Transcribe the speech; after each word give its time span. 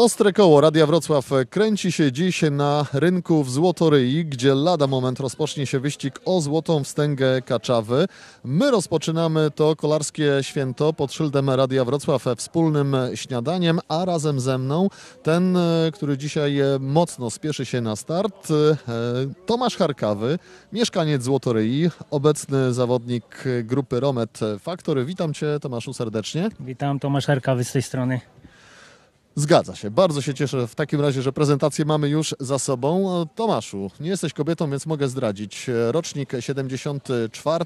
Ostre 0.00 0.32
koło 0.32 0.60
Radia 0.60 0.86
Wrocław 0.86 1.30
kręci 1.50 1.92
się 1.92 2.12
dziś 2.12 2.42
na 2.50 2.86
rynku 2.92 3.44
w 3.44 3.50
Złotoryi, 3.50 4.24
gdzie 4.24 4.54
lada 4.54 4.86
moment 4.86 5.20
rozpocznie 5.20 5.66
się 5.66 5.80
wyścig 5.80 6.20
o 6.24 6.40
złotą 6.40 6.84
wstęgę 6.84 7.42
Kaczawy. 7.42 8.06
My 8.44 8.70
rozpoczynamy 8.70 9.50
to 9.50 9.76
kolarskie 9.76 10.32
święto 10.40 10.92
pod 10.92 11.12
szyldem 11.12 11.50
Radia 11.50 11.84
Wrocław 11.84 12.24
wspólnym 12.36 12.96
śniadaniem, 13.14 13.80
a 13.88 14.04
razem 14.04 14.40
ze 14.40 14.58
mną 14.58 14.88
ten, 15.22 15.58
który 15.92 16.18
dzisiaj 16.18 16.56
mocno 16.80 17.30
spieszy 17.30 17.66
się 17.66 17.80
na 17.80 17.96
start, 17.96 18.48
Tomasz 19.46 19.76
Harkawy, 19.76 20.38
mieszkaniec 20.72 21.22
Złotoryi, 21.22 21.90
obecny 22.10 22.72
zawodnik 22.72 23.44
grupy 23.64 24.00
Romet 24.00 24.40
Factory. 24.60 25.04
Witam 25.04 25.34
Cię 25.34 25.58
Tomaszu 25.60 25.92
serdecznie. 25.92 26.48
Witam, 26.60 26.98
Tomasz 26.98 27.26
Harkawy 27.26 27.64
z 27.64 27.72
tej 27.72 27.82
strony. 27.82 28.20
Zgadza 29.34 29.76
się. 29.76 29.90
Bardzo 29.90 30.22
się 30.22 30.34
cieszę 30.34 30.66
w 30.66 30.74
takim 30.74 31.00
razie, 31.00 31.22
że 31.22 31.32
prezentację 31.32 31.84
mamy 31.84 32.08
już 32.08 32.34
za 32.40 32.58
sobą. 32.58 33.26
Tomaszu, 33.34 33.90
nie 34.00 34.08
jesteś 34.08 34.32
kobietą, 34.32 34.70
więc 34.70 34.86
mogę 34.86 35.08
zdradzić. 35.08 35.66
Rocznik 35.90 36.32
74. 36.40 37.64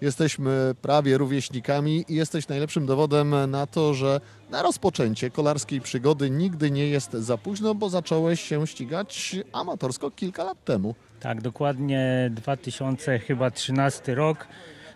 Jesteśmy 0.00 0.74
prawie 0.82 1.18
rówieśnikami 1.18 2.04
i 2.08 2.14
jesteś 2.14 2.48
najlepszym 2.48 2.86
dowodem 2.86 3.34
na 3.50 3.66
to, 3.66 3.94
że 3.94 4.20
na 4.50 4.62
rozpoczęcie 4.62 5.30
kolarskiej 5.30 5.80
przygody 5.80 6.30
nigdy 6.30 6.70
nie 6.70 6.86
jest 6.86 7.12
za 7.12 7.38
późno, 7.38 7.74
bo 7.74 7.90
zacząłeś 7.90 8.40
się 8.40 8.66
ścigać 8.66 9.36
amatorsko 9.52 10.10
kilka 10.10 10.44
lat 10.44 10.64
temu. 10.64 10.94
Tak, 11.20 11.42
dokładnie 11.42 12.30
2013 12.34 14.14
rok. 14.14 14.46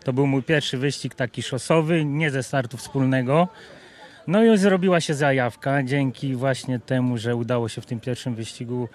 To 0.04 0.12
był 0.12 0.26
mój 0.26 0.42
pierwszy 0.42 0.78
wyścig 0.78 1.14
taki 1.14 1.42
szosowy, 1.42 2.04
nie 2.04 2.30
ze 2.30 2.42
startu 2.42 2.76
wspólnego. 2.76 3.48
No 4.26 4.44
i 4.44 4.58
zrobiła 4.58 5.00
się 5.00 5.14
zajawka 5.14 5.82
dzięki 5.82 6.34
właśnie 6.34 6.78
temu, 6.78 7.18
że 7.18 7.36
udało 7.36 7.68
się 7.68 7.80
w 7.80 7.86
tym 7.86 8.00
pierwszym 8.00 8.34
wyścigu 8.34 8.88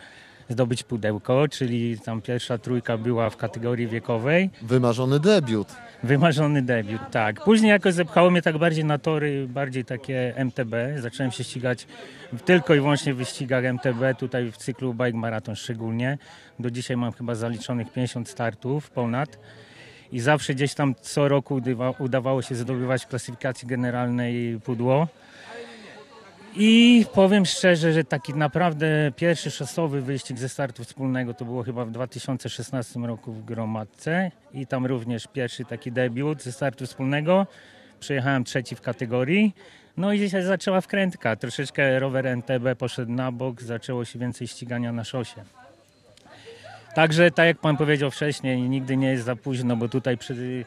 zdobyć 0.49 0.83
pudełko, 0.83 1.47
czyli 1.47 1.99
tam 1.99 2.21
pierwsza 2.21 2.57
trójka 2.57 2.97
była 2.97 3.29
w 3.29 3.37
kategorii 3.37 3.87
wiekowej. 3.87 4.49
Wymarzony 4.61 5.19
debiut. 5.19 5.67
Wymarzony 6.03 6.61
debiut, 6.61 7.01
tak. 7.11 7.43
Później 7.43 7.69
jakoś 7.69 7.93
zepchało 7.93 8.31
mnie 8.31 8.41
tak 8.41 8.57
bardziej 8.57 8.85
na 8.85 8.97
tory, 8.97 9.47
bardziej 9.47 9.85
takie 9.85 10.33
MTB. 10.35 10.73
Zacząłem 10.97 11.31
się 11.31 11.43
ścigać 11.43 11.87
tylko 12.45 12.75
i 12.75 12.79
wyłącznie 12.79 13.13
w 13.13 13.17
wyścigach 13.17 13.65
MTB, 13.65 14.17
tutaj 14.19 14.51
w 14.51 14.57
cyklu 14.57 14.93
Bike 14.93 15.17
Marathon 15.17 15.55
szczególnie. 15.55 16.17
Do 16.59 16.71
dzisiaj 16.71 16.97
mam 16.97 17.11
chyba 17.11 17.35
zaliczonych 17.35 17.91
50 17.93 18.29
startów 18.29 18.89
ponad 18.89 19.39
i 20.11 20.19
zawsze 20.19 20.53
gdzieś 20.53 20.73
tam 20.73 20.95
co 21.01 21.27
roku 21.27 21.61
udawało 21.99 22.41
się 22.41 22.55
zdobywać 22.55 23.05
w 23.05 23.07
klasyfikacji 23.07 23.67
generalnej 23.67 24.59
pudło. 24.59 25.07
I 26.55 27.05
powiem 27.13 27.45
szczerze, 27.45 27.93
że 27.93 28.03
taki 28.03 28.33
naprawdę 28.33 29.11
pierwszy 29.15 29.51
szosowy 29.51 30.01
wyścig 30.01 30.37
ze 30.37 30.49
startu 30.49 30.83
wspólnego 30.83 31.33
to 31.33 31.45
było 31.45 31.63
chyba 31.63 31.85
w 31.85 31.91
2016 31.91 32.99
roku 32.99 33.33
w 33.33 33.45
Gromadce 33.45 34.31
i 34.53 34.67
tam 34.67 34.85
również 34.85 35.27
pierwszy 35.27 35.65
taki 35.65 35.91
debiut 35.91 36.43
ze 36.43 36.51
startu 36.51 36.85
wspólnego. 36.85 37.47
Przyjechałem 37.99 38.43
trzeci 38.43 38.75
w 38.75 38.81
kategorii. 38.81 39.55
No 39.97 40.13
i 40.13 40.19
dzisiaj 40.19 40.43
zaczęła 40.43 40.81
wkrętka. 40.81 41.35
Troszeczkę 41.35 41.99
rower 41.99 42.27
NTB 42.27 42.75
poszedł 42.77 43.11
na 43.11 43.31
bok, 43.31 43.61
zaczęło 43.61 44.05
się 44.05 44.19
więcej 44.19 44.47
ścigania 44.47 44.91
na 44.91 45.03
szosie. 45.03 45.43
Także, 46.95 47.31
tak 47.31 47.45
jak 47.45 47.57
pan 47.57 47.77
powiedział 47.77 48.11
wcześniej, 48.11 48.61
nigdy 48.61 48.97
nie 48.97 49.11
jest 49.11 49.25
za 49.25 49.35
późno, 49.35 49.75
bo 49.75 49.89
tutaj 49.89 50.17
przy, 50.17 50.65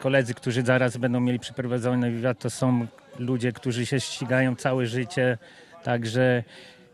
koledzy, 0.00 0.34
którzy 0.34 0.62
zaraz 0.62 0.96
będą 0.96 1.20
mieli 1.20 1.38
przeprowadzony 1.38 2.10
wywiad, 2.10 2.38
to 2.38 2.50
są 2.50 2.86
ludzie, 3.18 3.52
którzy 3.52 3.86
się 3.86 4.00
ścigają 4.00 4.56
całe 4.56 4.86
życie. 4.86 5.38
Także 5.82 6.42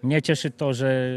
mnie 0.02 0.22
cieszy 0.22 0.50
to, 0.50 0.74
że 0.74 1.10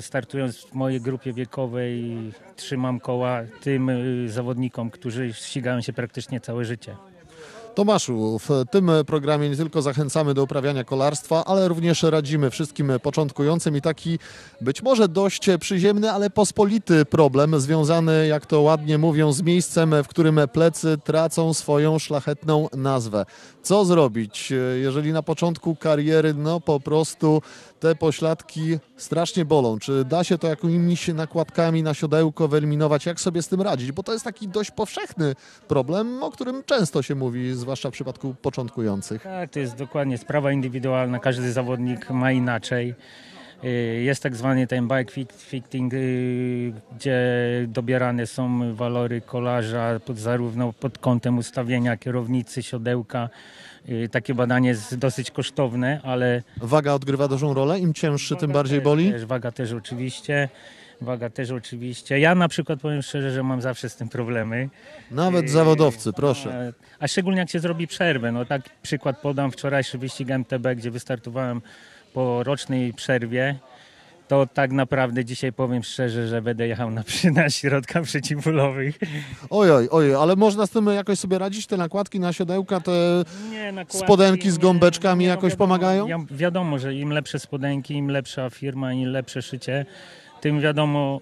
startując 0.00 0.64
w 0.64 0.74
mojej 0.74 1.00
grupie 1.00 1.32
wiekowej 1.32 2.16
trzymam 2.56 3.00
koła 3.00 3.40
tym 3.60 3.88
y, 3.88 4.28
zawodnikom, 4.28 4.90
którzy 4.90 5.32
ścigają 5.32 5.80
się 5.80 5.92
praktycznie 5.92 6.40
całe 6.40 6.64
życie. 6.64 6.96
Tomaszu, 7.74 8.38
w 8.38 8.48
tym 8.70 8.90
programie 9.06 9.50
nie 9.50 9.56
tylko 9.56 9.82
zachęcamy 9.82 10.34
do 10.34 10.42
uprawiania 10.42 10.84
kolarstwa, 10.84 11.44
ale 11.44 11.68
również 11.68 12.02
radzimy 12.02 12.50
wszystkim 12.50 12.92
początkującym 13.02 13.76
i 13.76 13.80
taki 13.80 14.18
być 14.60 14.82
może 14.82 15.08
dość 15.08 15.46
przyziemny, 15.60 16.12
ale 16.12 16.30
pospolity 16.30 17.04
problem 17.04 17.60
związany, 17.60 18.26
jak 18.26 18.46
to 18.46 18.60
ładnie 18.60 18.98
mówią, 18.98 19.32
z 19.32 19.42
miejscem, 19.42 19.94
w 20.04 20.08
którym 20.08 20.40
plecy 20.52 20.98
tracą 21.04 21.54
swoją 21.54 21.98
szlachetną 21.98 22.68
nazwę. 22.76 23.26
Co 23.62 23.84
zrobić, 23.84 24.52
jeżeli 24.82 25.12
na 25.12 25.22
początku 25.22 25.76
kariery 25.76 26.34
no 26.34 26.60
po 26.60 26.80
prostu 26.80 27.42
te 27.82 27.94
pośladki 27.94 28.78
strasznie 28.96 29.44
bolą? 29.44 29.78
Czy 29.78 30.04
da 30.04 30.24
się 30.24 30.38
to 30.38 30.48
jakimiś 30.48 31.08
nakładkami 31.08 31.82
na 31.82 31.94
siodełko 31.94 32.48
wyeliminować? 32.48 33.06
Jak 33.06 33.20
sobie 33.20 33.42
z 33.42 33.48
tym 33.48 33.60
radzić? 33.60 33.92
Bo 33.92 34.02
to 34.02 34.12
jest 34.12 34.24
taki 34.24 34.48
dość 34.48 34.70
powszechny 34.70 35.34
problem, 35.68 36.22
o 36.22 36.30
którym 36.30 36.64
często 36.64 37.02
się 37.02 37.14
mówi, 37.14 37.54
zwłaszcza 37.54 37.90
w 37.90 37.92
przypadku 37.92 38.34
początkujących. 38.42 39.22
Tak, 39.22 39.50
to 39.50 39.58
jest 39.58 39.76
dokładnie 39.76 40.18
sprawa 40.18 40.52
indywidualna. 40.52 41.18
Każdy 41.18 41.52
zawodnik 41.52 42.10
ma 42.10 42.32
inaczej. 42.32 42.94
Y, 43.64 44.02
Jest 44.02 44.22
tak 44.22 44.36
zwany 44.36 44.66
ten 44.66 44.88
bike 44.88 45.12
fit- 45.12 45.32
fitting, 45.42 45.94
y, 45.94 46.72
gdzie 46.96 47.18
dobierane 47.68 48.26
są 48.26 48.74
walory 48.74 49.20
kolarza 49.20 50.00
pod, 50.06 50.18
zarówno 50.18 50.72
pod 50.72 50.98
kątem 50.98 51.38
ustawienia 51.38 51.96
kierownicy, 51.96 52.62
siodełka. 52.62 53.28
Y, 53.88 54.08
Takie 54.12 54.34
badanie 54.34 54.68
jest 54.68 54.96
dosyć 54.96 55.30
kosztowne, 55.30 56.00
ale 56.02 56.42
Waga 56.56 56.92
odgrywa 56.92 57.28
dużą 57.28 57.54
rolę, 57.54 57.78
im 57.78 57.94
cięższy, 57.94 58.36
tym 58.36 58.52
bardziej 58.52 58.78
też, 58.78 58.84
boli? 58.84 59.12
Też, 59.12 59.24
waga 59.24 59.52
też 59.52 59.72
oczywiście. 59.72 60.48
Waga 61.00 61.30
też 61.30 61.50
oczywiście. 61.50 62.18
Ja 62.20 62.34
na 62.34 62.48
przykład 62.48 62.80
powiem 62.80 63.02
szczerze, 63.02 63.30
że 63.30 63.42
mam 63.42 63.62
zawsze 63.62 63.88
z 63.88 63.96
tym 63.96 64.08
problemy. 64.08 64.68
Nawet 65.10 65.50
zawodowcy, 65.50 66.12
proszę. 66.12 66.72
A, 67.00 67.04
a 67.04 67.08
szczególnie 67.08 67.38
jak 67.40 67.50
się 67.50 67.58
zrobi 67.60 67.86
przerwę. 67.86 68.32
No 68.32 68.44
tak 68.44 68.62
przykład 68.82 69.18
podam 69.20 69.50
wczorajszy 69.50 69.98
wyścig 69.98 70.30
MTB, 70.30 70.74
gdzie 70.76 70.90
wystartowałem 70.90 71.60
po 72.12 72.42
rocznej 72.42 72.92
przerwie. 72.92 73.58
To 74.28 74.46
tak 74.46 74.72
naprawdę 74.72 75.24
dzisiaj 75.24 75.52
powiem 75.52 75.82
szczerze, 75.82 76.28
że 76.28 76.42
będę 76.42 76.68
jechał 76.68 76.90
na, 76.90 77.04
na 77.34 77.50
środkach 77.50 78.02
przeciwbólowych. 78.02 78.98
Ojoj, 79.50 79.88
ojoj, 79.90 80.14
ale 80.14 80.36
można 80.36 80.66
z 80.66 80.70
tym 80.70 80.86
jakoś 80.86 81.18
sobie 81.18 81.38
radzić? 81.38 81.66
Te 81.66 81.76
nakładki 81.76 82.20
na 82.20 82.32
siodełka, 82.32 82.80
te 82.80 83.24
Nie, 83.50 83.72
nakładki, 83.72 83.98
Spodenki 83.98 84.50
z 84.50 84.58
gąbeczkami 84.58 85.24
no 85.24 85.30
jakoś 85.30 85.54
pomagają? 85.54 86.08
Ja, 86.08 86.18
wiadomo, 86.30 86.78
że 86.78 86.94
im 86.94 87.10
lepsze 87.10 87.38
spodenki, 87.38 87.94
im 87.94 88.10
lepsza 88.10 88.50
firma, 88.50 88.92
im 88.92 89.08
lepsze 89.08 89.42
szycie, 89.42 89.86
tym 90.40 90.60
wiadomo 90.60 91.20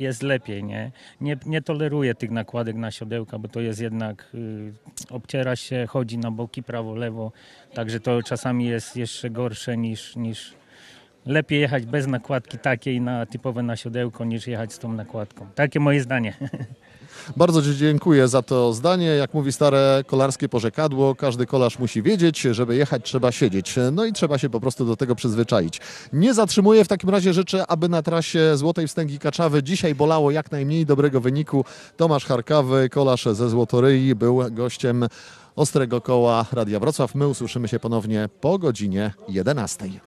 jest 0.00 0.22
lepiej, 0.22 0.64
nie? 0.64 0.92
Nie, 1.20 1.36
nie 1.46 1.62
toleruję 1.62 2.14
tych 2.14 2.30
nakładek 2.30 2.76
na 2.76 2.90
siodełka, 2.90 3.38
bo 3.38 3.48
to 3.48 3.60
jest 3.60 3.80
jednak, 3.80 4.30
y, 4.34 4.72
obciera 5.10 5.56
się, 5.56 5.86
chodzi 5.88 6.18
na 6.18 6.30
boki 6.30 6.62
prawo, 6.62 6.94
lewo, 6.94 7.32
także 7.74 8.00
to 8.00 8.22
czasami 8.22 8.66
jest 8.66 8.96
jeszcze 8.96 9.30
gorsze 9.30 9.76
niż, 9.76 10.16
niż 10.16 10.54
lepiej 11.26 11.60
jechać 11.60 11.86
bez 11.86 12.06
nakładki 12.06 12.58
takiej 12.58 13.00
na 13.00 13.26
typowe 13.26 13.62
na 13.62 13.76
siodełko, 13.76 14.24
niż 14.24 14.46
jechać 14.46 14.72
z 14.72 14.78
tą 14.78 14.92
nakładką. 14.92 15.46
Takie 15.54 15.80
moje 15.80 16.00
zdanie. 16.00 16.34
Bardzo 17.36 17.62
Ci 17.62 17.76
dziękuję 17.76 18.28
za 18.28 18.42
to 18.42 18.72
zdanie. 18.72 19.06
Jak 19.06 19.34
mówi 19.34 19.52
stare 19.52 20.04
kolarskie 20.06 20.48
porzekadło, 20.48 21.14
każdy 21.14 21.46
kolarz 21.46 21.78
musi 21.78 22.02
wiedzieć, 22.02 22.40
żeby 22.40 22.76
jechać 22.76 23.04
trzeba 23.04 23.32
siedzieć. 23.32 23.74
No 23.92 24.04
i 24.04 24.12
trzeba 24.12 24.38
się 24.38 24.50
po 24.50 24.60
prostu 24.60 24.84
do 24.84 24.96
tego 24.96 25.14
przyzwyczaić. 25.14 25.80
Nie 26.12 26.34
zatrzymuję, 26.34 26.84
w 26.84 26.88
takim 26.88 27.10
razie 27.10 27.32
życzę, 27.32 27.66
aby 27.66 27.88
na 27.88 28.02
trasie 28.02 28.56
Złotej 28.56 28.88
Wstęgi 28.88 29.18
Kaczawy 29.18 29.62
dzisiaj 29.62 29.94
bolało 29.94 30.30
jak 30.30 30.52
najmniej 30.52 30.86
dobrego 30.86 31.20
wyniku. 31.20 31.64
Tomasz 31.96 32.24
Harkawy, 32.24 32.88
kolarz 32.88 33.24
ze 33.32 33.50
Złotoryi, 33.50 34.14
był 34.14 34.42
gościem 34.50 35.06
Ostrego 35.56 36.00
Koła 36.00 36.46
Radia 36.52 36.80
Wrocław. 36.80 37.14
My 37.14 37.28
usłyszymy 37.28 37.68
się 37.68 37.78
ponownie 37.78 38.28
po 38.40 38.58
godzinie 38.58 39.12
11. 39.28 40.00